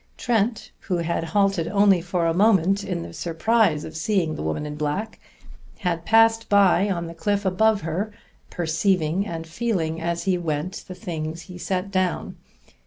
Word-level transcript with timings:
Trent, 0.17 0.71
who 0.79 0.97
had 0.97 1.25
halted 1.25 1.67
only 1.67 2.01
for 2.01 2.25
a 2.25 2.33
moment 2.33 2.83
in 2.83 3.03
the 3.03 3.13
surprise 3.13 3.83
of 3.83 3.95
seeing 3.95 4.33
the 4.33 4.41
woman 4.41 4.65
in 4.65 4.75
black, 4.75 5.19
had 5.77 6.05
passed 6.05 6.49
by 6.49 6.89
on 6.89 7.05
the 7.05 7.13
cliff 7.13 7.45
above 7.45 7.81
her, 7.81 8.11
perceiving 8.49 9.27
and 9.27 9.45
feeling 9.45 10.01
as 10.01 10.23
he 10.23 10.39
went 10.39 10.85
the 10.87 10.95
things 10.95 11.51
set 11.61 11.91
down. 11.91 12.35